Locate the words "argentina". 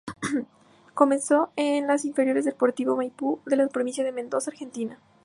4.49-4.97